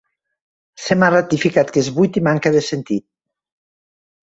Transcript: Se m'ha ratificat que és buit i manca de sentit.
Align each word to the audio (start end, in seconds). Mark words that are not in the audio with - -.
Se 0.85 0.97
m'ha 1.01 1.09
ratificat 1.15 1.75
que 1.77 1.81
és 1.85 1.91
buit 1.99 2.19
i 2.23 2.25
manca 2.31 2.55
de 2.59 2.65
sentit. 2.71 3.09